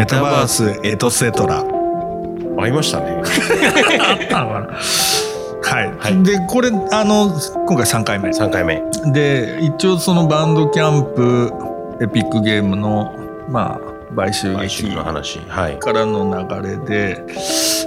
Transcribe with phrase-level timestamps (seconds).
[0.00, 1.62] メタバースエトセトラ。
[2.56, 3.20] 会いましたね。
[4.00, 4.78] あったのかな
[5.62, 6.22] はい、はい。
[6.22, 8.30] でこれあの今回3回目。
[8.30, 8.82] 3回目。
[9.12, 11.52] で一応そのバンドキャンプ
[12.02, 13.14] エピックゲームの
[13.50, 17.22] まあ買収劇からの流れで、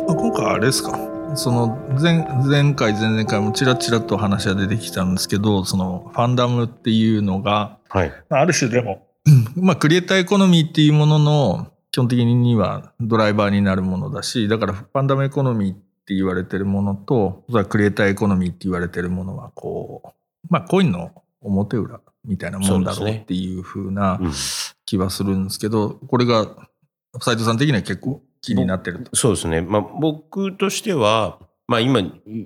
[0.06, 0.92] まあ、今回あれですか。
[1.34, 8.14] その前前回前々回もちらちらと話が出てきたんですけどそのファンダムっていうのがはい。
[8.30, 9.08] まあある種でも、
[9.56, 20.10] まあ、クリエイターエコノミーっていうものの基本的にはドライバーになるものだしだからファンダムエコノミーって言われてるものとクリエイターエコノミーって言われてるものはこう
[20.50, 24.32] まあコインの表裏みたいなもんだろうっていう風なうん
[24.86, 26.46] 気はするんですけどこれが
[27.22, 29.16] 斉藤さん的には結構気になってると。
[29.16, 29.62] そうですね。
[29.62, 32.02] まあ、僕としては、まあ、今、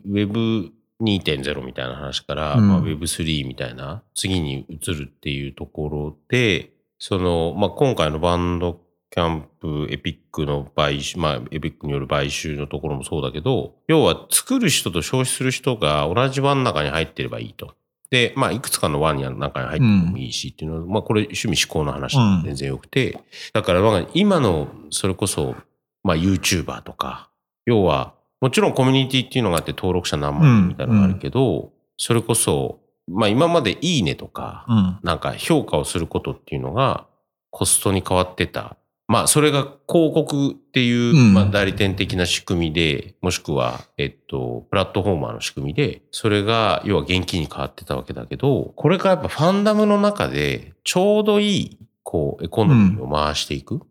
[0.08, 8.80] Web2.0 みたいな話から、うんまあ、Web3 みたいな、次に移るっていうところで、その、まあ、今回のバンド
[9.10, 17.76] キャンプ、エピックの買収、まあ、エピックによる買収のところもそうだけど、要は作る人と消費する人が同じ輪の中に入ってればいいと。
[18.10, 23.20] で、まあ、いくつかの輪の中に入ってもいいしっていうのは、まあ、これ趣味思考の話全然よくて、
[23.54, 25.56] だから、まあ今の、それこそ、
[26.04, 27.30] まあ、YouTuber とか、
[27.66, 37.08] 要は、もちろんコミュニティっていうのがあって登録者何万人みたいなのがあるけど、それこそ、まあ今までいいねとか、うんなんか評価をすることっていうのが
[37.50, 38.78] コストに変わってた。
[39.08, 53.82] まあそれが広告っていう、うんまあ代理店的な仕組みで、もしくは、えっと、プラットフォーマーの仕組みで、それが要は現金に変わってたわけだけど、これからやっぱファンダムの中でちょうどいい、こう、エコノミーを回していく。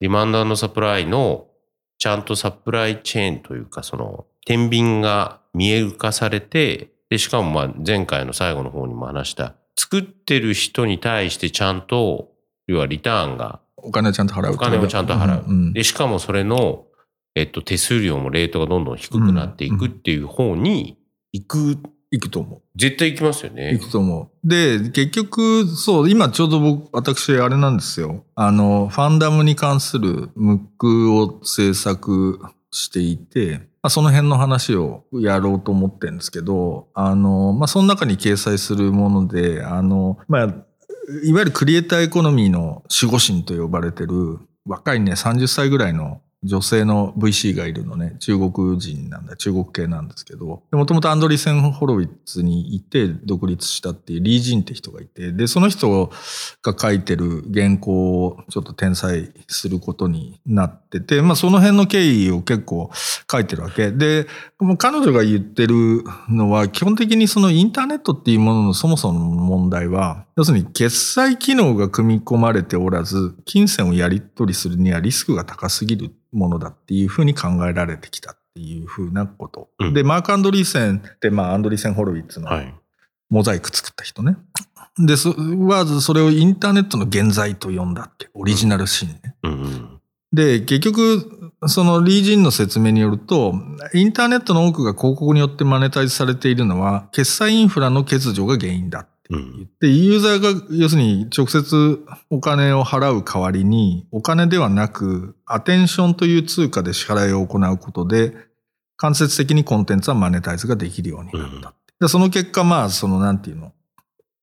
[0.00, 1.46] ディマンドサプライの
[1.98, 12.30] ちゃんとサプライチェーンというか、その、天秤が見える化されて、で、しかもまあ前回の最後の方にも話した、作ってる人に対してちゃんと、
[12.66, 15.44] 要はリターンが、お金をちゃんと払うお金をちゃんと払う。
[15.46, 16.86] うんうんで、しかもそれの、
[17.34, 20.98] えっと、手数料もレートがどんどん低くなっていくっていう方に
[21.32, 21.78] 行く、
[22.10, 22.62] いくと思う。
[22.76, 23.78] 絶対行きますよいね。
[23.78, 24.48] くと思う。
[24.48, 28.24] で、結局、そう、今ちょうど僕、私、あれなんですよ。
[28.34, 40.54] あの、ファンダムに関するムックを制作していて、まあ、その辺の話をやろうと思ってるんですけど、あの、まあ、その中に掲載するもので、あの、まあ、
[41.24, 56.10] いわゆるクリエイターエコノミーの守護神と呼ばれてる、若いね、30歳ぐらいの女性の VC がいるのね、中国人なんだ、中国系なんですけど、もともとアンドリーセン・ホロウィッツにいて独立したっていうリー・ジンって人がいて、で、その人
[56.62, 62.90] が書いてる原稿をちょっと転載することになってて、まあその辺の経緯を結構
[63.30, 63.90] 書いてるわけ。
[63.90, 64.26] で、
[64.60, 79.70] もう彼女が言ってるのは基本的にそのインターネットっていうもののそもそもの問題は、要するに決済機能が組み込まれておらず、金銭をやり取りするにはリスクが高すぎるものだっていうふうに考えられてきたっていうふうなこと。
[79.78, 82.74] うんで、マーク・アンドリーセンって、まあ、アンドリーセン・ホロウィッツのはい。
[83.30, 84.36] モザイク作った人ね。
[84.98, 89.34] で、そはそれをインターネットの現在と呼んだって、オリジナルシーンね。
[89.42, 90.00] うんうん。
[90.32, 93.54] で、結局、そのリージンの説明によると、
[93.94, 102.00] インターネットの多くが広告によってマネタイズされているのは、決済インフラの欠如が原因だって言って、ユーザーが要するに直接
[102.30, 108.34] お金を払う代わりに、お金ではなく、アテンションという通貨で支払いを行うことで、
[108.96, 111.78] 間接的にコンテンツはマネタイズができるようになったって。
[112.00, 113.72] でその結果、まあ、その、なんていうの、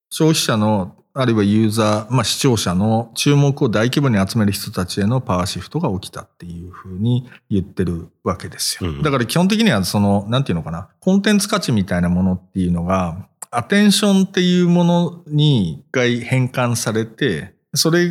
[0.09, 8.89] 消費者の、あるいはユーザー、まあ視聴者の注目を大規模に集める人たちへのパワーシフトが起きたっていうふうに言ってるわけですよ。
[8.89, 9.03] うん。
[9.03, 18.09] だから基本的にはその、なんていうのかな、コンテンツ価値みたいなものっていうのが、アテンションっていうものに一回変換されて、それ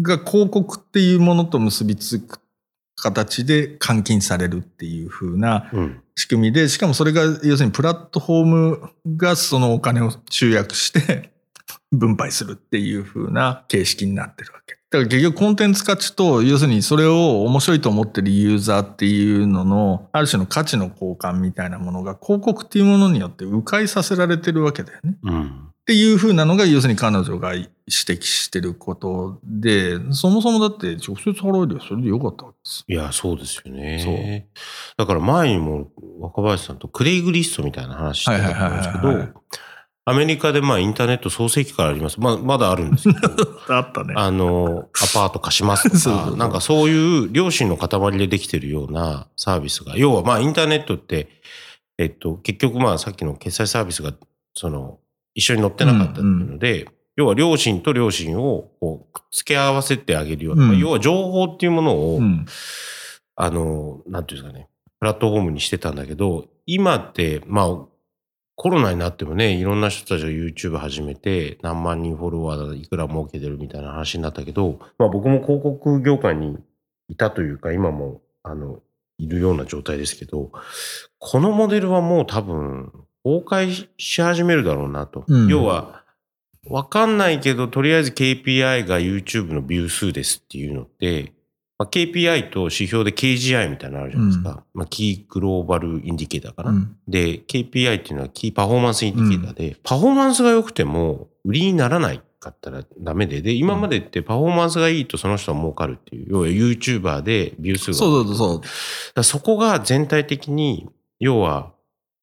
[0.00, 2.40] が広告っていうものと結びつく
[2.96, 6.02] 形で換金されるっていうふうなうん。
[6.18, 11.30] 仕組みで、しかもそれが要するにプラットフォームがそのお金を集約して
[11.92, 14.77] 分配するっていう風な形式になってるわけ。
[14.90, 25.18] だから結局コンテンツ価値と、要するにそれを面白いと思ってるユーザーっていうのの、ある種の価値の交換みたいなものが広告っていうものによって迂回させられてるわけだよね。
[25.22, 25.42] うん。
[25.42, 32.84] っていう風なのが、要するに彼女が指摘してることで、そもそもだって直接払えるよそれでよかったわけです。
[32.88, 34.48] いや、そうですよね。
[34.96, 39.40] だから前にも若林さんとクレイグリストみたいな話してたと思うんですけはいはいはいはいど、
[40.08, 42.18] アメリカでまあインターネット創世期からあります。
[42.18, 43.28] まあ、まだあるんですけど、
[43.68, 44.14] あったね。
[44.16, 51.28] あの、アパート貸しますとか、 そうそうなんかそういう良心の塊でできてるようなサービスが、要はまあインターネットって、
[51.98, 54.14] えっと、結局まあさっきの決済サービスが、
[54.54, 54.98] その、
[55.34, 62.46] 一緒に乗ってなかったっていうので、要は両親と両親をこうくっつけ合わせてあげるような、うん要は情報っていうものを、うん。
[63.36, 64.68] あの、なんていうんですかね、
[65.00, 67.97] プラットフォームにしてたんだけど、今って、まあ、
[68.58, 76.58] コロナになってもね、いろんな人たちが YouTube 始めて、何万人フォロワーだいくら儲けてるみたいな話になったけど、まあ僕も広告業界に
[77.08, 78.80] いたというか、今も、あの、
[79.16, 80.50] いるような状態ですけど、
[81.20, 82.90] このモデルはもう多分、
[83.22, 85.22] 崩壊し始めるだろうなと。
[85.28, 86.02] うん要は、
[86.68, 91.32] わかんないけど、とりあえず KPI が YouTube のビュー数ですっていうのって、
[91.78, 94.64] まあ、KPI と指標で KGI みたいなのあるじゃないですか。
[94.74, 96.70] まあ、 key global indicator かな。
[96.70, 108.60] うんで、KPI っていうのは key performance indicator で、パフォーマンスが良くても売りにならなかったらダメで、で、今までってパフォーマンスがいいとその人は儲かるっていう、要は YouTuber でビュー数がそうそうそう。
[109.14, 110.88] だそこが全体的に、
[111.20, 111.72] 要は、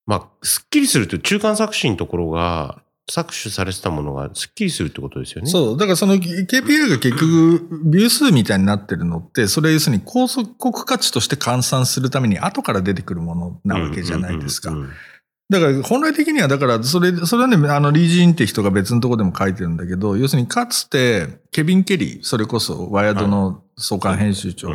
[0.05, 5.49] まあ、すっきりするという中間搾取のところが、搾取されてたものがすっきりするってことですよね。
[5.49, 5.77] そう。
[5.77, 14.75] だからその KPI が結局、ビュー数みたいになってるのって、それは要するに高速国価値として換算するために後から出てくるものなわけじゃないですか
[15.47, 24.69] だから本来的には、だからそれ、それはね、あの、リージンって人が別のところでも書いてるんだけど、要するにかつて、ケビン・ケリー、それこそワイヤードの創刊編集長。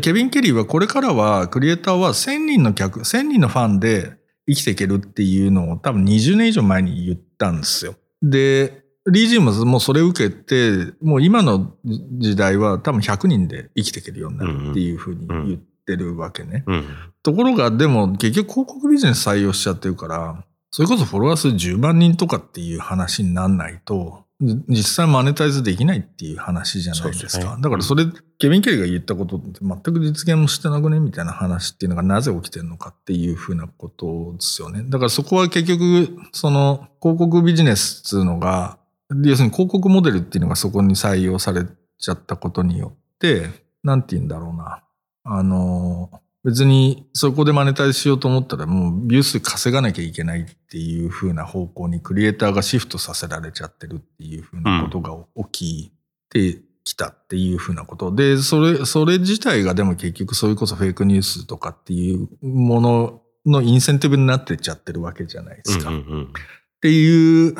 [0.00, 4.16] ケビン・ケリーはこれからは、クリエイターは1000人の客、1000人のファンで
[4.48, 7.94] 生きていけるっていうのを多分20年以上前に言ったんですよ。
[8.22, 16.64] で、リージンももうそれを受けて、もう今の時代は多分100人で生きていけるようになるっていうふうに言ってるわけね。
[16.66, 16.84] うん
[17.26, 27.30] ところが、でも結局広告ビジネス採用しちゃってるから、それこそフォロワー数10万人とかっていう話になんないと、じ実際マネタイズできないっていう話じゃないですか。
[27.30, 28.04] すねだからそれ、
[28.38, 34.84] ケビン・ケリーが言ったことって全く実現もしてなくねみたいな話っていうのがなぜ起きてるのかっていうふうなことですよね。
[34.86, 38.78] だからそこは結局、その広告ビジネスっていうのが、
[39.24, 41.64] 要するに広告モデルっていうのがそこに採用され
[41.98, 43.48] ちゃったことによって、
[43.82, 44.82] なんて言うんだろうな。
[45.24, 46.10] あの、
[46.46, 55.16] 別にそこでマネタイズしようと思ったらもうビュー数稼がなきゃいけないっていう風な方向にクリエイターがシフトさせられちゃってるっていう風なことが
[55.50, 55.92] 起き
[56.30, 58.14] てきたっていう風なこと。
[58.14, 65.88] で、それ、それ自体がでも結局それこそフェイクニュースとかっていうもののインセンティブになってっちゃってるわけじゃないですか。
[65.88, 66.32] うんうんうん
[66.76, 67.54] っていう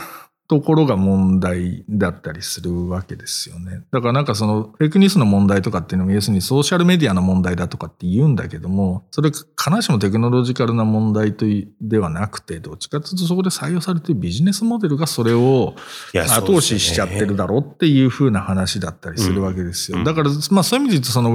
[0.48, 3.82] ところが問題だったりするわけですよね。
[3.90, 9.44] だからなんかそのフェイクニュースの問題とかっていうのも要するにソーシャルメディアの問題だとかって言うんだけども、それ必
[9.76, 15.74] ずしもテクノロジカルな問題といではなくて、どっちかというとそこで採用されているビジネスモデルがそれを
[16.14, 19.98] 後押ししちゃってるだろうっていう風な話だったりするわけですよ。
[19.98, 21.32] うんだから、まあそういう意味で言うとその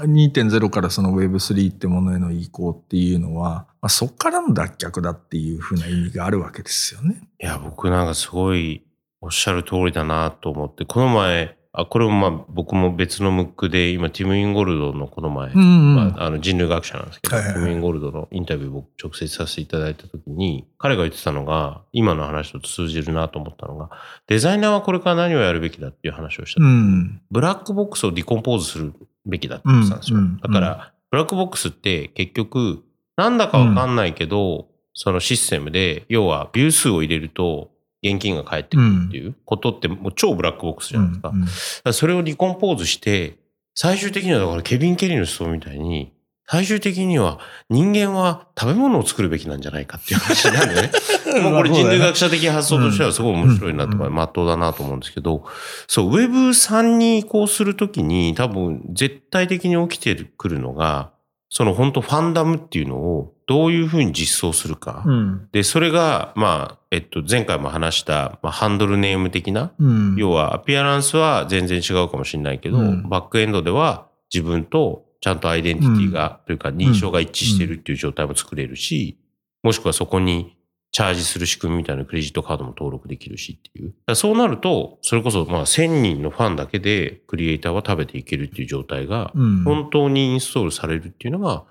[0.00, 7.28] Web2.0 からその Web3 ってものへの移行っていうのは、まあ、そこからの脱却だっていう風な意味があるわけですよね。
[7.40, 8.82] いや、僕なんかすごい
[9.20, 23.90] おっしゃる通りだなと思って、この前、あ、これもまあ僕も別のムックで、今、ティム・インゴルドのこの前、うんうんまあ、あの人類学者なんですけど、はいはいはいティム・インゴルドのインタビュー僕直接させていただいたときに、彼が言ってたのが、今の話と通じるなと思ったのが、
[24.28, 26.62] デザイナーはこれから何をやるべきだっていう話をした。
[26.62, 27.20] うん。
[27.30, 28.92] ブラックボックスをディコンポーズする
[29.26, 30.18] べきだって言ってたんですよ。
[30.42, 32.82] だから、ブラックボックスって結局、
[33.16, 37.70] なんだかわかんないけど、そのシステムで、要はビュー数を入れると
[38.02, 41.28] 現金が返ってくるっていうことってもう超ブラックボックスじゃないですか。
[41.30, 41.52] うんうんだか
[41.84, 43.38] らそれをディコンポーズして、
[43.74, 46.12] 最終的にはだからケビン・ケリーの思想みたいに、
[46.46, 47.40] 最終的には
[47.70, 50.90] 人間は食べ物を作るべきなんじゃないかっていう話なんでね。
[51.40, 55.44] もうこれ人類学者的発想としてはすごい面白いなとか、うんまっとうだなと思うんですけど、
[55.86, 61.12] そう、Web3 に移行するときに多分絶対的に起きてくるのが、
[61.48, 65.04] その本当ファンダムっていうのをどういうふうに実装するか。
[65.06, 65.48] うん。
[65.52, 70.16] で、それが、まあ、えっと、前回も話した、まあ、ハンドルネーム的な、うん。
[70.16, 79.18] 要はアピアランスは全然違うかもしれないけど、うんバックエンドでは自分とちゃんとアイデンティティが、というか認証が一致してるっていう状態も作れるし、
[79.62, 80.56] もしくはそこに
[80.94, 84.14] チャージする仕組みみたいなクレジットカードも登録できるしっていう。
[84.14, 91.64] そうなると、それこそまあ1000人のファンだけでクリエイターは食べていけるっていう状態が、うん本当にインストールされるっていうのが、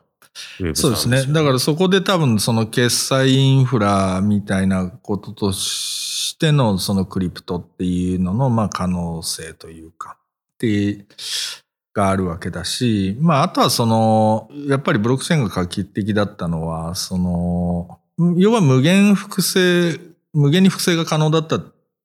[0.59, 1.23] ウェブそうですね。
[1.25, 10.17] だからそこで多分その決済インフラみたいなこととしてのそのクリプトっていうののまあ可能性というか、
[10.55, 11.05] って
[11.93, 17.99] があるわけだし、まああとはその、やっぱりブロックチェーンが画期的だったのは、その、
[18.37, 19.99] 要は無限複製、
[20.33, 21.59] 無限に複製が可能だった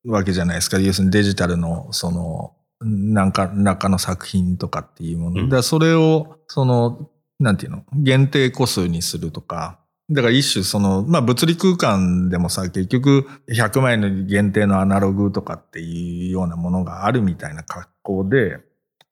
[0.07, 0.79] わけじゃないですか。
[0.79, 5.43] 要するにデジタルのその、なんか、中の作品とかっていうもの。
[5.43, 7.11] うんだそれを、その、
[7.41, 7.85] なんていうの？
[7.95, 9.79] 限定個数にするとか、
[10.11, 18.59] だから一種その、まあ物理空間でもさ、結局100枚の限定のアナログとかっていうようなものがあるみたいな格好で、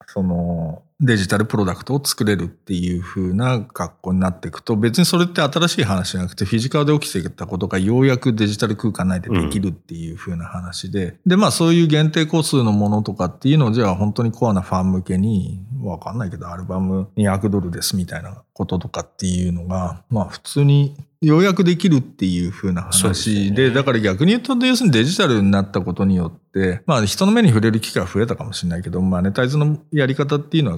[0.07, 30.77] そのデジタルプロダクトを作れるっていう風な格好になっていくと、別にそれって新しい話じゃなくて、フィジカルで起きていたことがようやくデジタル空間内でできるっていう風な話で、うん、で、まあそういう限定個数のものとかっていうのを、じゃあ本当にコアなファン向けに、わかんないけど、アルバム200ドルですみたいなこととかっていうのが、まあ普通にようやくできるっていう風な話で、でね、だから逆に言うと、要するにデジタルになったことによって、まあ人の目に触れる機会が増えたかもしれないけど、マネタイズのやり方っていうのは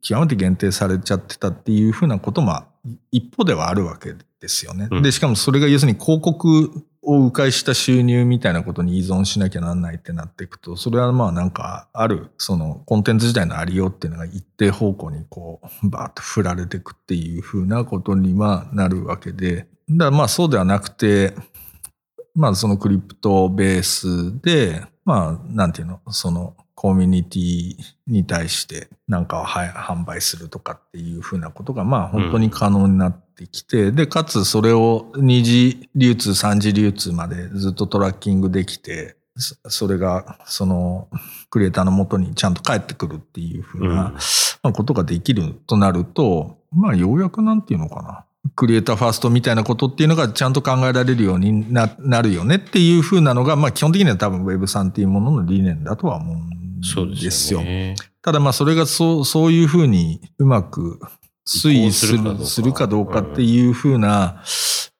[0.00, 2.62] 極めて限定されちゃってたっていう風なことも
[3.10, 4.88] 一方ではあるわけですよね。
[4.90, 21.34] うん、で、しかもそれが要するに広告を迂回した収入みたいなことに依存しなきゃなんないってなっていくと、それはまあなんかある、そのコンテンツ自体のありようっていうのが一定方向にこう、バーッと振られていくっていうふうなことにはなるわけで、だからまあそうではなくて、
[22.34, 39.16] まあそのクリプトベースで、まあなんていうの、そのコミュニティに対してなんかを販売するとかっていうふうなことがまあ本当に可能になってきて、うん、で、かつそれを二次流通、三次流通までずっとトラッキングできて、
[39.68, 41.08] それがその
[41.48, 44.14] クリエイターのもとにちゃんと返ってくるっていうふうな
[44.72, 48.24] ことができるとなると、まあようやくなんていうのかな。
[48.56, 51.86] クリエイターファーストみたいなことっていうのがちゃんと考えられるようにな
[52.22, 56.80] るよねっていうふうなのが、まあ基本的には多分 Web3 っていうものの理念だとは思うん
[57.14, 57.60] ですよ。
[57.60, 60.98] すね、ただまあそれがそうそういうふうにうまく
[61.46, 64.42] 推移するするかどうかっていうふうな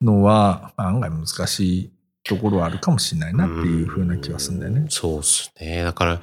[0.00, 1.92] のは、案外難しい
[2.24, 4.86] ところはあるかもしれないなっていうふうな気はするんだよね。
[4.88, 5.82] うそうですね。
[5.84, 6.20] だから、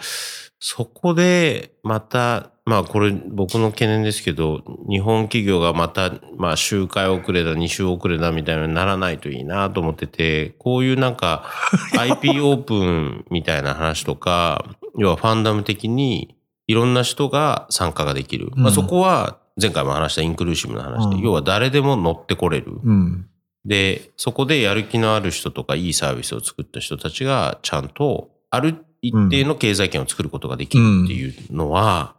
[0.59, 11.45] そこでまた、まあこれ僕の懸念ですけど、日本企業がまた、まあ周回遅れだ、2週遅れだみたいにならないといいなと思ってて、こういうなんか
[11.97, 14.65] IP オープンみたいな話とか、
[14.97, 16.35] 要はファンダム的に
[16.67, 18.51] いろんな人が参加ができる。
[18.55, 22.79] まあそこは前回も話したインクルーシブな話で、うん、要は誰でも乗ってこれる。
[22.83, 23.27] うん、
[23.65, 32.15] で、そこでやる気のある人とかいいサービスを作った人たちがちゃんとある一定の経済圏を作ることができるっていうのは、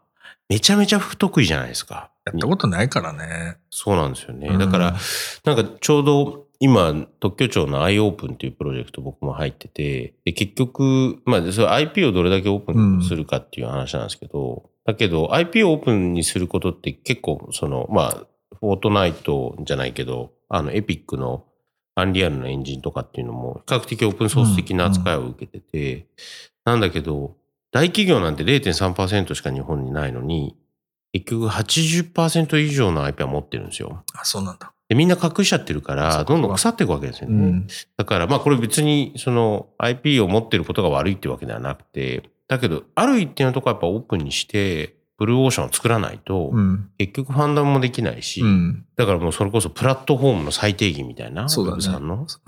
[0.48, 2.10] めちゃめちゃ不得意じゃないですか。
[2.24, 3.58] やったことないからね。
[3.70, 4.56] そうなんですよね。
[4.58, 4.96] だから、
[5.44, 18.26] なんかちょうど今、特許庁の iOpen っていうプロジェクト僕も入ってて、で結局、まあ、それ IP をどれだけオープンするかっていう話なんですけど、うん、だけど IP をオープンにすることって結構、その、まあ、
[18.58, 21.44] フォートナイトじゃないけど、あの、エピックの
[21.94, 26.06] アンリアルのエンジンとかっていうのも、比較的オープンソース的な扱いを受けてて、うんうん
[26.64, 27.36] なんだけど、
[27.72, 30.56] 大企業なんて0.3%しか日本にないのに、
[31.12, 34.04] 結局80%以上の IP は持ってるんですよ。
[34.14, 34.72] あ、そうなんだ。
[34.88, 37.36] で、みんな隠しちゃってるから、どんどん腐っていくわけですよね。
[37.36, 51.48] うん、だから、まあこれ別に、その IP を持ってることが悪いってわけではなくて、だけど、ある一定のところはやっぱオープンにして、ブルーオーシャンを作らないと、うん、結局ファンダムもできないし、うん、だからもうそれこそプラットフォームの最低義みたいな。
[51.48, 51.82] そうだね。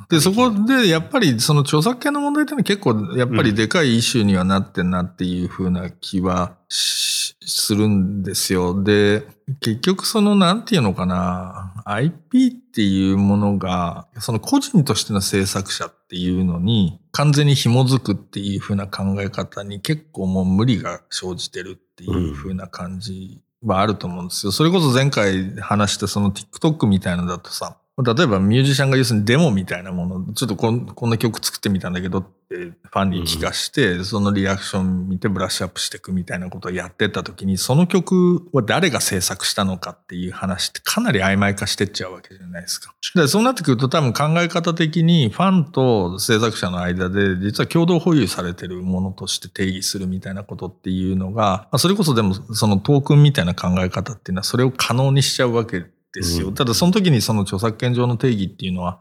[0.08, 7.36] で、そこでやっぱりその著作権の問題っていうのは結構やっぱりでかいイシューにはなってんなっていうふうな気はす
[7.74, 8.82] るんですよ。
[8.82, 9.22] で、
[9.60, 24.52] 結局そのなんていうのかな、IP っていうものが、その個人としての制作者っていうのに完全に紐づくっていうふうな考え方に結構もう無理が生じてるっていう風な感じはあると思うんですよ。
[24.52, 42.94] それこそ前回話したその TikTok みたいなのだとさ、例えばミュージシャンが要するにデモみたいなもの、ちょっとこんこんな曲作ってみたんだけどってファンに聞かして、うん、そのリアクション見てブラッシュアップしていくみたいなことをやってった時に、その曲は誰が制作したのかっていう話ってかなり曖昧化してっちゃうわけじゃないですか。
[43.14, 56.52] でそうなってくると多分考え方的にファンと制作者の間で実は共同保有されてるものとして定義するみたいなことっていうのが、それこそでもそのトークンみたいな考え方っていうのはそれを可能にしちゃうわけですよ。
[56.52, 59.00] ただその時にその著作権上の定義っていうのは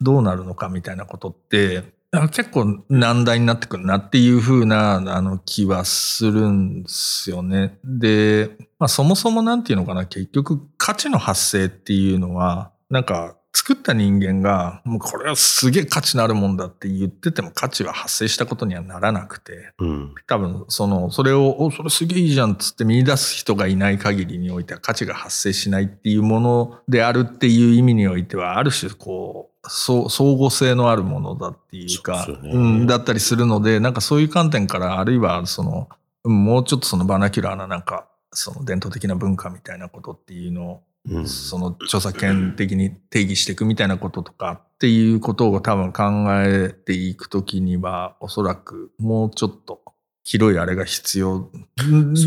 [0.00, 1.84] どうなるのかみたいなことって、
[2.32, 7.78] 結構難題になってくるなっていうふうなあの気はするんですよね。
[7.84, 35.88] で、まあそもそもなんていうのかな、結局価値の発生っていうのは、なんか作った人間が、もうこれはすげえ価値のあるもんだって言ってても価値は発生したことにはならなくて、うん、多分その、それを、お、それすげえいいじゃんっつって見出す人がいない限りにおいては価値が発生しないっていうものであるっていう意味においては、ある種こう、相互性のあるものだっていうか、うね、うん、だったりするので、なんかそういう観点から、あるいはその、
[36.22, 40.89] もうちょっとそのバナキュラーななんか、その伝統的な文化みたいなことっていうのうん
[41.24, 46.02] その著作権的に定義していくみたいなこととかっていうことを多分考
[46.44, 49.82] えていくときには、おそらくもうちょっと
[50.24, 51.50] 広いあれが必要。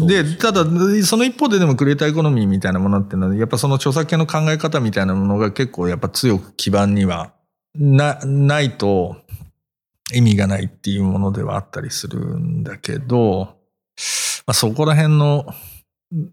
[0.08, 0.66] で、ただ、
[1.04, 7.34] その一方ででもクリエイターエコノミーみたいなものっていうのは、やっぱその著作権の考え方みたいなものが結構やっぱ強く基盤には
[7.76, 9.18] な、ないと
[10.14, 13.56] 意味がないっていうものではあったりするんだけど、
[14.46, 15.46] まあ、そこら辺の、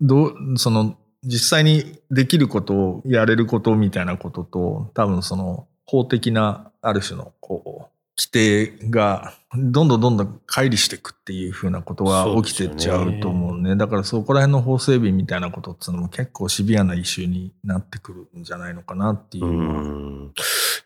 [0.00, 13.76] どう、その、実際にできることをやれることみたいなことと、多分その法的なある種のこう、規定がどんどんどんどん乖離していくっていうふうなことが起きてっちゃうと思うね。
[13.76, 20.32] だからそこら辺の法整備みたいなことっていうのも結構シビアなイシューになってくるんじゃないのかなっていうう。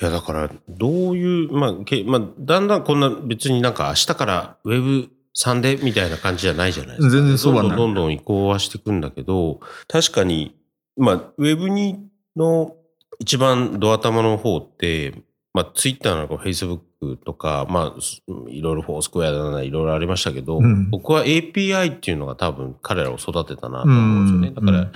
[0.00, 7.16] いや、だから、どういう、まあ、けまあ、だんだんこんな別になんか明日からウェブ3でみたいな感じじゃないじゃないですか。
[7.16, 10.56] 全然そうはないどんどん移行はしていくんだけど、確かに、
[10.96, 12.76] まあ、ウェブにの
[13.18, 15.14] 一番ドア玉の方って、
[15.52, 24.48] まあ、ツイッターなのか、フェイスブックとか、まあ、すいろいろフォースクエアだな、いろいろありましたけど、うん僕は API っていうのが多分彼らを育てたなと思うんですよね。
[24.48, 24.92] うんだから、うん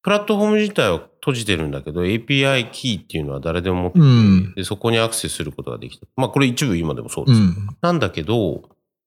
[0.00, 6.06] プラットフォーム自体は閉じてるんだけど、API キーっていうのは誰でも持ってて、うんでそこにアクセスすることができた。
[6.16, 7.40] まあ、これ一部今でもそうです。
[7.82, 8.62] なんだけど、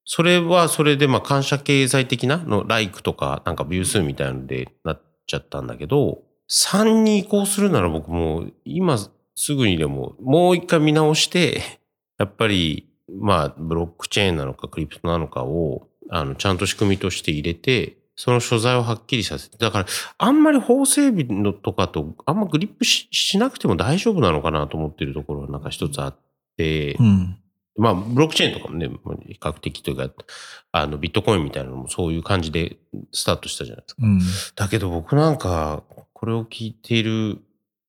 [0.05, 8.98] それはそれで、まあ、感謝経済的なの、ライクとか、なんかビュー数みたいなのでなっちゃったんだけど、3に移行するなら僕も、今
[9.36, 11.62] すぐにでも、もう一回見直して、
[12.17, 19.86] やっぱり、まあ、ブロックチェーンなのか、クリプトなのかを、あの、ちゃんと仕組みとして入れて、その所在をはっきりさせて、だから、
[20.17, 26.15] あんまり法整備のとかと、あんまグリップししなくても大丈夫なのかなと思ってるところがなんか一つあっ
[26.58, 27.38] て、うん。
[27.77, 28.89] まあ、ブロックチェーンとかもね、
[29.27, 30.09] 比較的というか、
[30.71, 32.77] あの、ビットコインみたいなのもそういう感じで
[33.11, 34.01] スタートしたじゃないですか。
[34.03, 34.19] うん。
[34.55, 37.39] だけど僕なんか、これを聞いている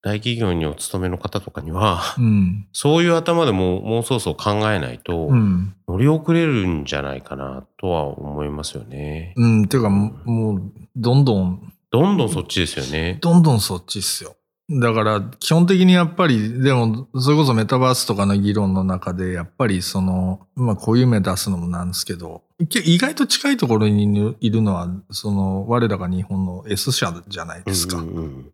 [0.01, 2.67] 大企業にお勤めの方とかには、うん。
[2.73, 5.75] そういう頭でもうもうそうそう考えないとう、ん。
[5.87, 9.33] 乗り遅れるんじゃないかなとは思いますよね。
[9.35, 9.67] うん。
[9.67, 13.19] ていうか、もうもう、どんどんどんどんそっちですよね。
[13.21, 14.35] どんどんそっちっすよ。
[14.69, 27.97] だから、基本的にやっぱり、でも、それこそメタバースとかの議論の中で、やっぱりその、まあ、こういう目出すのもなんですけど、け意外と近いところにいるのは、その、我らが日本の S 社じゃないですか。
[27.97, 28.53] うんうんうん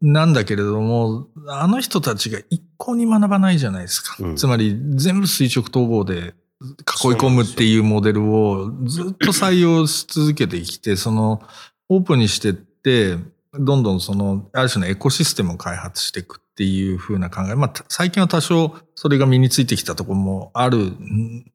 [0.00, 4.16] なんだけれども、あの人たちが一向に学ばないじゃないですか。
[4.18, 6.24] うんつまり、全部垂直統合で囲い
[7.14, 11.40] 込むっていうモデルをずっと採用し続けてきて、その、
[11.88, 13.18] オープンにしてって、
[13.58, 17.54] どんどんその、ある種のエコシステムを開発していくっていう風な考え。
[17.54, 20.92] まあ、た最近は多少それが身についてきたところもある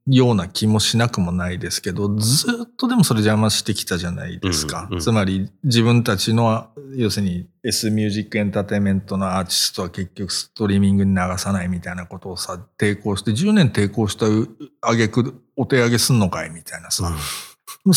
[0.05, 4.87] ような気もしなくもないですけど、ずっとでもそれ邪魔してきたじゃないですか。
[4.89, 14.25] うんうんつまり自分たちの、要するに S ミュージックエンターテインメントのアーティストは結局ストリーミングに流さないみたいなことをさ、抵抗して、10年抵抗した
[14.81, 17.09] あげくお手上げすんのかいみたいなさ。
[17.09, 17.93] もうそんな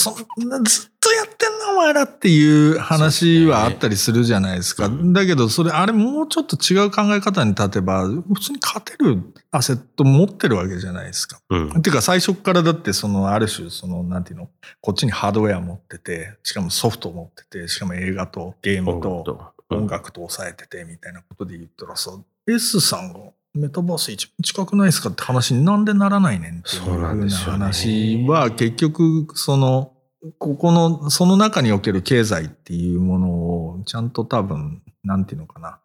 [0.62, 4.86] ずっとやってんなお前らっていう話はあったりするじゃないですか。
[4.86, 11.40] すねだけどそれあれもうちょっと違う考え方に立てば普通に勝てるアセット持ってるわけじゃないですか。
[11.50, 11.82] うん。
[11.82, 14.50] てか最初からだってそのある種そのなんていうの？
[14.80, 22.10] こっちにハードウェア持っててしかもソフト持っててしかも映画とゲームとと音楽と抑えててみたいなことで言ったらさ
[22.46, 23.20] S さんが
[23.54, 29.92] メタバース一番近くないですかって話になんでならないねんっていう話は結局その
[30.38, 35.80] ここのその中における経済っていうものをちゃんと多分なんていうのかな。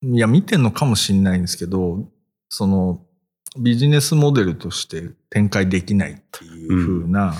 [0.00, 2.08] いや見てんのかもしれないんですけど
[2.48, 3.00] その
[3.56, 7.34] ビジネスモデルとして展開できないっていうふうな、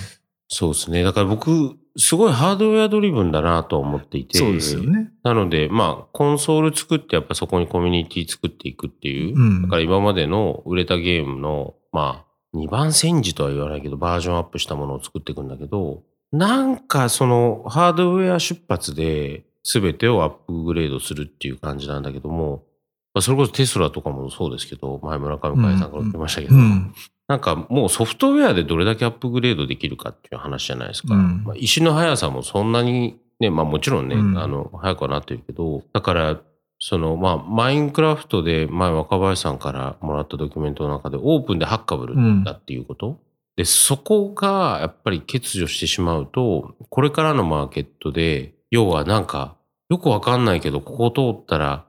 [0.49, 1.03] そうですね。
[1.03, 4.39] だから僕、すごいハードウェアドリブンだなと思っていて。
[4.39, 5.11] そうですよね。
[5.23, 9.37] なので、まあ、コンソール作って、やっぱそこにコミュニティ作っていくっていう。
[9.37, 22.65] うんだから今までの売れたゲームの、まあ、2番煎じとは言わないけど、バージョンアップしたものを作っていくんだけど、なんかそのハードウェア出発で全てをアップグレードするっていう感じなんだけども、
[23.15, 26.95] まあ、それこそテスラとかもそうですけど、前村上海さんから言ってましたけど、うん
[27.29, 31.15] なんかもうソフトウェアでどれだけアップグレードできるかっていう話じゃないですか。
[31.15, 36.41] うんまあ、石の速さもそんなにね、まあもちろんね、うんあの、速くはなってるけど、だから、
[36.81, 43.19] その、まあ、マインクラフトで前若林さんからもらったドキュメントの中でオープンでハッカブルだっていうこと、
[43.57, 49.57] で、そこがやっぱり欠如してしまうと、これからのマーケットで、要はなんか、
[49.91, 51.87] よくわかんないけど、ここ通ったら、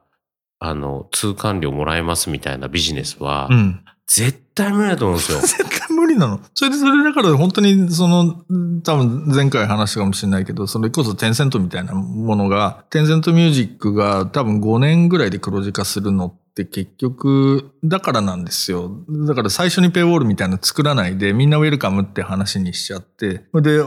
[0.58, 3.84] あの、通関料もらえますみたいなビジネスは、うん。
[4.10, 5.38] 絶対無理だと思うんですよ。
[5.40, 6.40] 絶対無理なの。
[6.52, 8.42] それでそれだから本当にその、
[8.82, 18.90] 多分前回話したかもしれないけど、それこそテンセントみたいなものが、テンセントミュージックが多分5年ぐらいで黒字化するのって結局、だからなんですよ。
[19.08, 23.82] だから最初にペイウォールみたいなの作らないで、みんなウェルカムって話にしちゃって、で、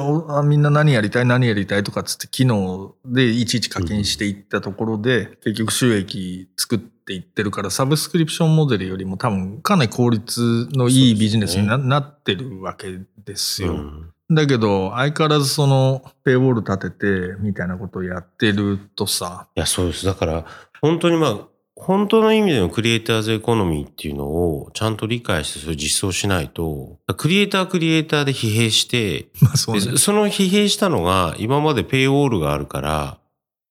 [0.46, 13.74] みんな何やりたい何やりたいとかっつって機能でいちいち課金していったところで、結局収益作っていってるから、サブスクリプションモデルよりも多分かなり効率のいいビジネスにな,、なってるわけですよ。
[13.74, 20.06] うんだけど、相変わらずその、ペイウォール立てて、みたいなことをやってるとさ、いや、そうです。
[20.06, 20.46] だから、
[20.82, 21.38] 本当にまあ、
[21.84, 29.86] 本当の意味でのクリエイターズエコノミーっていうのをちゃんと理解してそれ実装しないと、クリエイターはクリエイターで疲弊して、 まあそうね。
[29.92, 33.18] でその疲弊したのが今までペイウォールがあるから、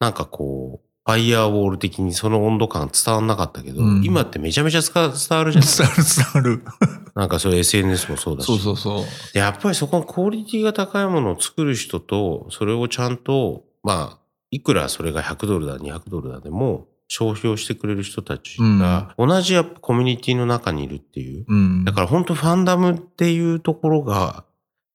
[0.00, 4.92] なんかこう、ファイヤーウォール的にその温度感伝わんなかったけど、うん今ってめちゃめちゃ伝
[5.38, 5.96] わるじゃない？
[5.96, 6.38] です伝か。
[6.38, 7.02] わる伝わる。
[7.16, 8.46] なんかそれ SNS もそうだし。
[8.46, 9.04] そうそうそう。
[9.34, 14.18] でやっぱりそこのクオリティが高いものを作る人と、それをちゃんと、まあ、
[14.52, 21.44] いくらそれが100ドルだ、200ドルだでも、消費をしてくれる人たちが、同じやっぱコミュニティの中にいるっていう。
[21.46, 21.84] うん。
[21.84, 24.46] だから本当ファンダムっていうところが、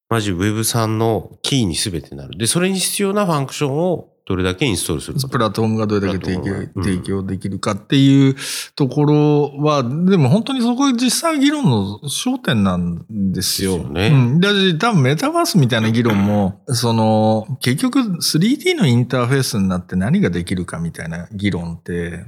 [0.09, 2.35] マジ Web さんのキーに全てなる。
[2.35, 5.29] で、それに必要なファンクションをどれだけインストールするか。
[5.29, 8.35] プラットフォームがどれだけ提供提供できるかっていう
[8.75, 13.77] ところは、でも本当にそこが実際議論の焦点なんですよ。
[13.77, 14.39] ですよねうん。
[14.41, 22.25] だし、多分メタバースみたいな議論も、その、結局 3D のインターフェースになって何ができるかみたいな議論って、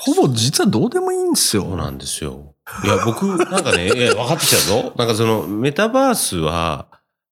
[0.00, 1.62] ほぼ実はどうでもいいんですよ。
[1.62, 2.54] そうなんですよ。
[2.84, 4.92] いや、僕、なんかね、分かってきたぞ。
[4.96, 6.86] なんかその、メタバースは、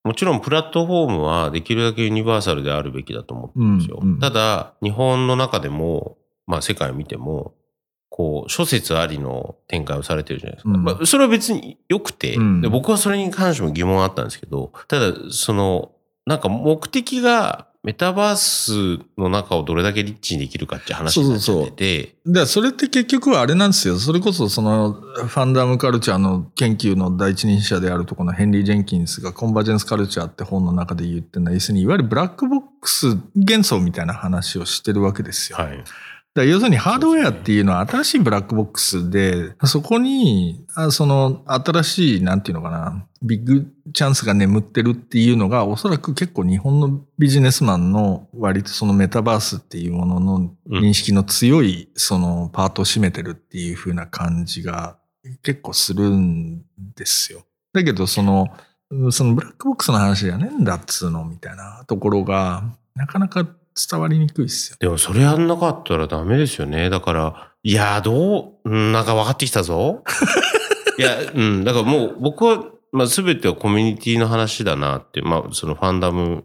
[0.04, 3.98] もちろんプラットフォームはできるだけユニバーサルであるべきだと思ってるんですよ。
[4.02, 7.54] うんうんただ、日本の中でも、まあ世界を見ても、
[8.08, 10.70] こう、諸説ありの展開をされてるじゃないですか。
[10.70, 15.92] うんまあ、それは別に良くて、うんで、僕はそれに関しても疑問あったんですけど、ただ、その、
[16.26, 23.98] なんか目的がメタバースの中をどれだけリッチにできるかって話になってて、だからそれって結局はあれなんですよ。
[23.98, 35.58] それこそそのファンダムカルチャーの研究の第一人者であるところのヘンリー・ジェンキンスがコンバージェンスカルチャーって本の中で言ってるのは、要するにいわゆるブラックボックス幻想みたいな話をしてるわけですよ。
[35.58, 35.82] はい。
[36.34, 54.96] だ要するにハードウェアっていうのは新しいブラックボックスで、そこに、あその新しい、なんていうのかな、ビッグチャンスが眠ってるっていうのが、おそらく結構日本のビジネスマンの割とそのメタバースっていうものの認識の強いそのパートを占めてるっていう風な感じが
[55.42, 56.62] 結構するん
[56.96, 57.42] ですよ。
[57.74, 58.48] だけどその、
[59.10, 62.64] そのブラックボックスの話じゃねえんだっつうのみたいなところが、
[62.94, 63.46] なかなか
[63.90, 64.76] 伝わりにくいですよ。
[64.80, 66.90] でもそれやんなかったらダメですよね。
[66.90, 70.02] だから、いやー、どう、うんなんか分かってきたぞ。
[70.98, 76.42] いや、うん、だからもう僕は、まあ全てはコミュニティの話だなって、まあそのファンダム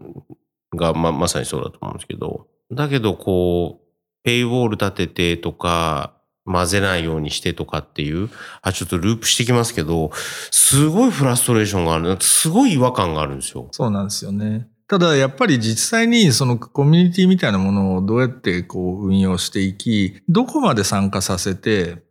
[0.74, 3.88] がままさにそうだと思うんですけど、だけどこう、
[4.24, 6.14] ペイウォール立ててとか、
[6.48, 8.30] 混ぜないようにしてとかっていう、
[8.62, 10.10] あ、ちょっとループしてきますけど、
[10.50, 12.16] すごいフラストレーションがある。
[12.20, 13.68] すごい違和感があるんですよ。
[13.70, 14.68] そうなんですよね。
[14.88, 22.02] ただやっぱり実際にそのコミュニティみたいなものをどうやってこう運用していき、どこまで参加させて、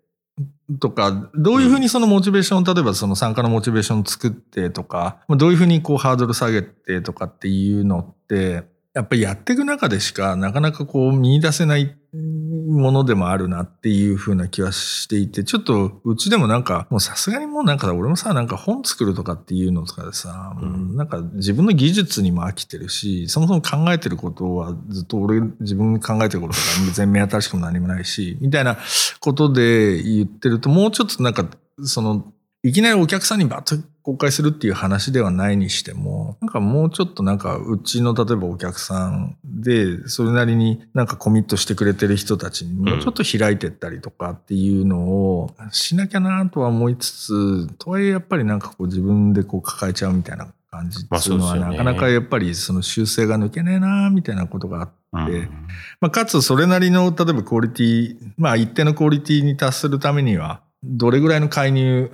[0.79, 8.63] とか、どういうふうにそのモチベーション、例えばその参加のモチベーションを作ってとか、どういうふうにこうハードル下げてとかっていうのって、
[8.93, 20.95] やっぱりやっていく中でしかなかなかこう見出せないものでもあるなっていうふうな気はしていて、ちょっとうちでもなんか、もうさすがにもうなんか俺もさ、なんか本作るとかっていうのとかでさ、うん。
[20.95, 28.77] なんか自分の技術にも飽きてるし、そもそも考えてることはずっと俺自分が考えてることとか全面新しくも何もないし、みたいな
[29.19, 31.45] ことで言ってると、もうちょっとなんか、
[31.83, 55.49] その、いきなりお客さんにバッと公開するっていう話ではないにしても、なんかもうちょっとなんか、うちの例えばお客さんで、それなりになんかコミットしてくれてる人たちにもうちょっと開いてったりとかっていうのをしなきゃなとは思いつつ、とはいえやっぱりなんかこう自分でこう抱えちゃうみたいな感じっていうのは、なかなかやっぱりその修正が抜けねえなみたいなことがあって、うん。
[55.99, 62.11] まあ、かつそれなりの例えばクオリティ、まあ一定のクオリティに達するためには、どれぐらいの介入、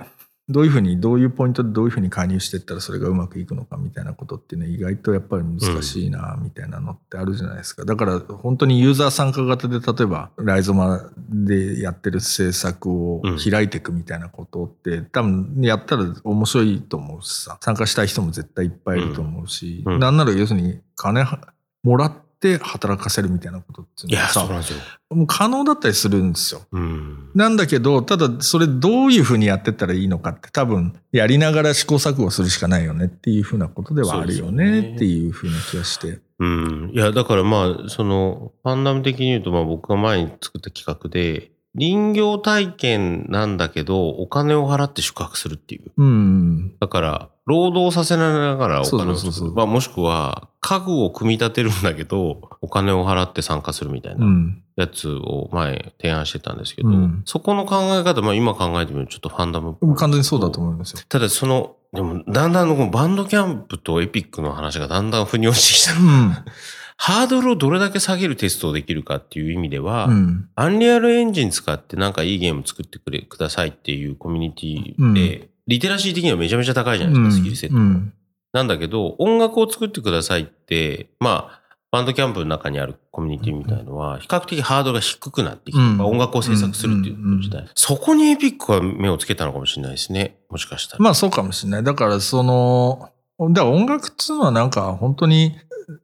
[0.48, 7.86] どういうふうに、どういうポイントでどういうふうに介入していったらそれがうまくいくのかみたいなことってね、意外とやっぱり難しいな、みたいなのってあるじゃないですか。
[7.86, 19.94] だから本当にユーザー参加型で、例えばライゾマでやってる制作を開いていくみたいなことって、多分やったら面白いと思うしさ、参加したい人も絶対いっぱいいると思うし、うん。
[19.94, 20.00] うん。
[20.00, 24.74] なんなら要するに金はもらってって働かせるみたいなことっていいうや、のはさ。
[25.10, 26.62] もう可能だったりするんですよ。
[26.72, 27.30] うん。
[27.34, 36.20] なんだけど、ただそれどういうふうにやってったらいいのかって多分やりながら試行錯誤するしかないよねっていうふうなことではあるよねねっていうふうな気がして。
[36.38, 36.90] うん。
[36.92, 45.90] いや、だからまあ、その、ファンダム的に言うと、まあ僕が前に作った企画で、林業体験なんだけど、お金を払って宿泊するっていう。
[45.96, 46.76] うん。
[46.78, 49.54] だから、労働させながらお金をそうそうそう。
[49.54, 61.00] まあもしくは、家具を組み立てるんだけど、お金を払って参加するみたいうなんやつを前提案してたんですけど、うんそこの考え方、まあ今考えてみるとちょっとファンダム完全にそうだと思いますよ。
[61.06, 66.00] ただその、でもだんだんバンドキャンプとエピックの話がだんだん腑に落ちてきた。
[66.00, 66.34] うん。
[66.96, 70.48] ハードルをどれだけ下げるテストをできるかっていう意味では、うん。
[70.54, 77.76] アンリアルエンジン使ってなんかいいゲーム作ってくれ、くださいっていうコミュニティで、リテラシー的にはめちゃめちゃ高いじゃないですか、スキルセット。
[77.76, 78.12] うん。
[78.54, 87.68] なんだけど、音楽を作ってくださいって、まあ、バンドキャンプの中にあるコミュニティみたいのは、比較的ハードルが低くなってきて、うんまあ音楽を制作するっていう時代。
[87.74, 90.36] そこにエピックは目をつけたのかもしれないですね。
[90.48, 91.02] もしかしたら。
[91.02, 91.84] まあそうかもしれない。
[91.84, 95.56] だからその、だから音楽っていうのはなんか本当に、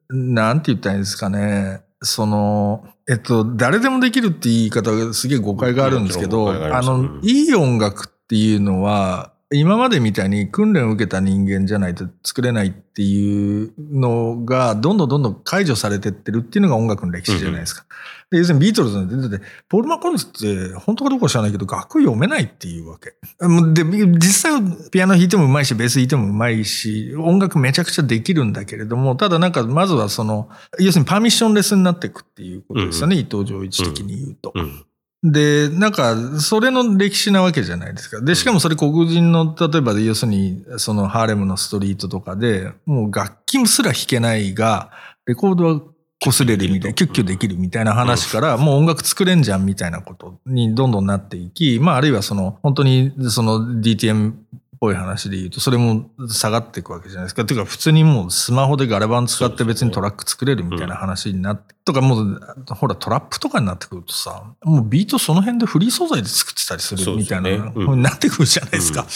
[0.08, 1.82] なんて言ったらいいんですかね。
[2.02, 17.84] その、えっと、誰でもできるって言い方がすげえ誤解があるんですけど、あのいい音楽っていうのは、今までみたいに訓練を受けた人間じゃないと作れないっていうのが、どんどんどんどん解除されてってるっていうのが音楽の歴史じゃないですか。
[18.30, 23.14] で要するにビートルズの出てて、ポール・マコーニスって本当かどうか知らないけど、楽譜読めないっていうわけ。
[23.74, 23.82] で、
[24.18, 34.52] 実際ピアノ弾いてもうまいし、ベース弾いてもうまいし、音楽めちゃくちゃできるんだけれども、ただなんかまずはその、要するにパーミッションレスになっていくっていうことですよね、伊藤浄一的に言うと。
[34.54, 34.84] うん。
[35.22, 38.22] で、なんか、それの歴史なわけじゃないですか。
[38.22, 44.90] で、しかもそれ黒人の、例えば要するに、そのハーレムのストリートとかで、もう楽器すら弾けないが、
[45.26, 45.80] レコードは
[46.24, 54.35] 擦れるみたいな、キュッキュできるみたいな話から、もう音楽作れんじゃんみたいなことにどんどんなっていき、まああるいはその、本当にその DTM っ
[54.81, 57.45] ぽい話で言うと、それも下がっていくわけじゃないですか。
[57.45, 62.40] ていうか普通にもうスマホでガラバン使って別にトラック作れるみたいな話になって、とかもう、
[62.71, 69.07] ほらトラップとかになってくるとさ、もうビートその辺でフリー素材で作ってたりするみたいな、ねうんなってくるじゃないですか。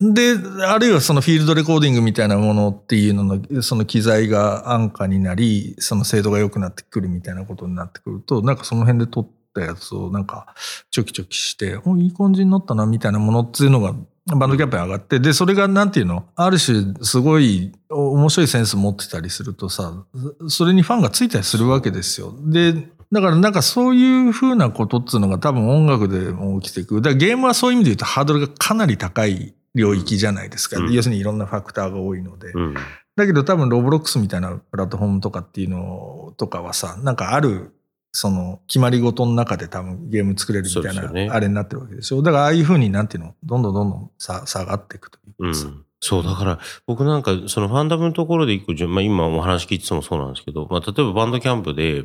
[0.00, 10.54] で、あるいはそのフィールドレコーディングみたいなものっていうのの、その機材が安価になり、その精度が良くなってくるみたいなことになってくると、なんかその辺で撮ったやつをなんか
[10.92, 13.92] チョキチョキして、お、いい感じになったなみたいなものっていうのが
[14.36, 16.26] バンドキャンプに上がって、で、それがなんていうの？
[16.36, 20.04] ある種すごい面白いセンス持ってたりするとさ、
[20.48, 22.34] それにファンがついたりするわけですよ。
[22.46, 26.96] で、だからなんかそういうふうなことっていうのが多分音楽でも起きていく。
[26.96, 30.78] だからゲームはそういう意味で言うとハードルがかなり高い領域じゃないですか。
[30.78, 32.52] うん要するにいろんなファクターが多いので。
[32.52, 32.74] うん。
[33.16, 37.72] だけど多分ロブロックスみたいなプラットフォームとかっていうのとかはさ、なんかある、
[38.12, 42.22] その決まり事の中で多分ゲーム作れるみたいな、ねあれになってるわけでしょ。
[42.22, 45.84] だからああいうふうになんていうの、どんどんどんどんさ下がっていくというかさうん。
[46.00, 52.04] そう、だから、僕なんか、そのファンダムのところで一個、まあ今お話聞いててもそうなんですけど、まあ例えばバンドキャンプで、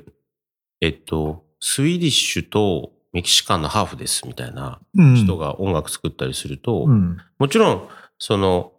[0.82, 7.18] えっと、スウィディッシュとメキシカンのハーフですみたいなうん人が音楽作ったりすると、うん。
[7.38, 7.88] もちろん、
[8.18, 8.74] その、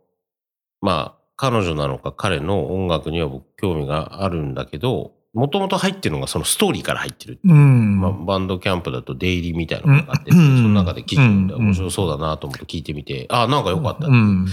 [0.81, 7.41] まあ、彼女なのか彼の音楽には僕興味があるんだけど、もともと入ってるのがそのストーリーから入ってる。
[7.45, 8.01] うん。
[8.01, 14.07] まあ、バンドキャンプだとデイリーみたいなのがあってて、うんその中で記事読んでうん面白そうだなと思って聞いてみて、あ、なんか良かった。
[14.07, 14.47] うん。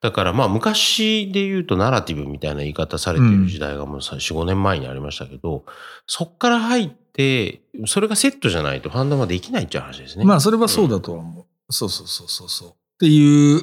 [0.00, 5.64] だからまあ昔で言うとナラティブみたいな言い方されてる時代がもうさ4、5年前にありましたけど、
[6.06, 10.24] そっから入って、それがセットじゃないとファンダムはできないっていう話ですね。
[10.24, 11.46] まあそれはそうだとは思う。
[11.70, 12.68] そうそうそうそうそう。
[12.68, 13.62] っていう、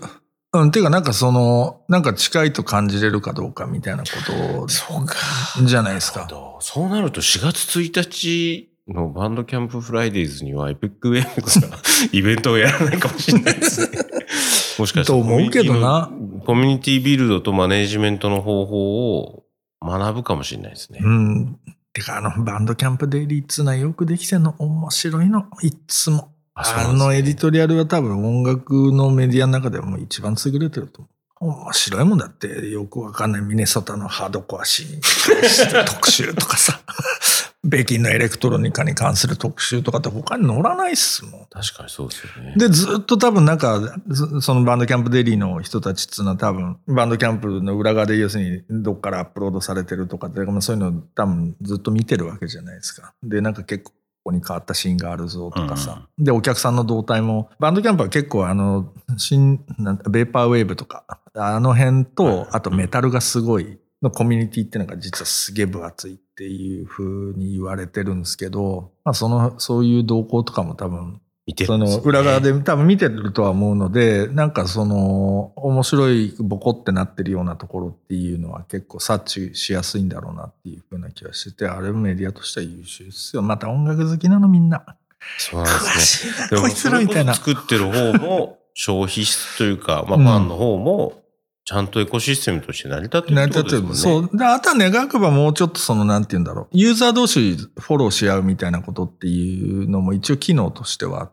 [0.62, 5.16] うん、ていうかなんかその、なんか近いと感じれるかどうかみたいなことそうか。
[5.64, 6.28] じゃないですか。
[6.60, 11.78] そうなると4月1日の Bandcamp Fridays には Epic Games が
[12.12, 14.00] イベントをやらないかもしれないですね。
[14.78, 16.12] もしかしたらと思うけどな
[16.46, 19.44] コミュニティビルドとマネージメントの方法を
[19.82, 21.00] 学ぶかもしれないですね。
[21.02, 21.60] うん。
[21.94, 25.46] てかあのバンドキャンプデイリーっつうのはよくできてんの面白いの。
[25.62, 26.35] いっつも。
[26.56, 31.16] あのエディトリアルは多分音楽のメディアの中でも一番優れてると思う。
[31.38, 36.80] 面白いもんだって よくわかんないミネソタのハードコアシーンに関して特集とかさ、
[37.70, 41.46] 北京のエレクトロニカに関する特集とかって他に載らないっすもん。
[41.52, 42.54] 確かにそうですよね。
[42.56, 53.14] で、ずっと多分なんか、そそのバンドキャンプデリーの人たちっていうのは多分、バンドキャンプの裏側で要するにどっからアップロードされてるとかって、まあそういうのを多分ずっと見てるわけじゃないですか。
[53.24, 53.92] で、なんか結構
[54.26, 56.08] ここに変わったシーンがあるぞとかさ。
[56.18, 71.22] で、お客さんの動態も、バンドキャンプは結構あの、新、なんベーパーウェーブとか、あの辺はいと、あとメタルがすごい、のコミュニティっていうのが実はすげえ分厚いっていうふうに言われてるんですけど、まあその、そういう動向とかも多分、
[71.66, 83.44] その裏側で多分見てるとは思うので、なんかその面白いボコってなってるようなところっていうのは結構察知しやすいんだろうなっていうふうな気がしてて、あれメディアとしては優秀ですよ。
[83.44, 84.98] また音楽好きなのみんな。
[85.38, 86.34] そうなん詳ですね。
[86.34, 87.36] しいな、こいつらみたいな。
[87.36, 89.24] 作ってる方も、消費
[89.58, 91.22] というか、 まあ、うんファンの方も、
[91.64, 93.82] ちゃんとエコシステムとして成り立ってる成ってり立ってる。
[93.82, 94.30] ことですもんね。
[94.30, 94.38] そう。
[94.38, 96.68] で、あとは願くばもうちょっとその、なんて言うんだろう。
[96.72, 101.32] ユーザー同士フォローし合うみたいなことっていうのも一応機能としてはあっ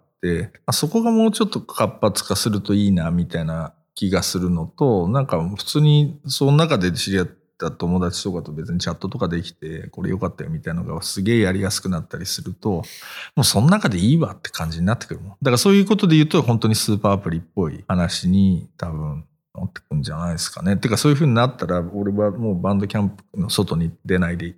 [0.73, 7.27] そこがもうちょっと活発化するといいな、みたいな気がするのと、なんか普通にその中で知り合っ
[7.59, 15.31] た友達とかと別にチャットとかできて、これ良かったよみたいなのがすげえやりやすくなったりすると、もうその中でいいわって感じになってくるもん。
[15.31, 20.77] だからそういうことで言うと本当にスーパーアプリっぽい話に多分乗ってくんじゃないですかね。
[20.77, 24.57] てかそういう風になったら俺はもうバンドキャンプの外に出ないで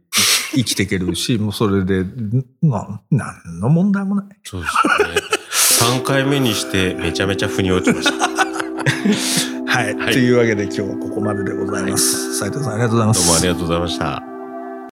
[0.54, 4.26] 生きていけるし、もうそれで、んまあ、何の問題もない。
[4.44, 4.74] そうです
[5.20, 5.33] ね。
[5.84, 8.24] 3回目にしてめちゃめちゃ腑に落ちました。
[9.70, 9.94] はい。
[9.94, 12.38] はいというわけで今日はここまででございます。
[12.38, 13.20] 斉藤さんありがとうございます。
[13.20, 14.33] どうもありがとうございました。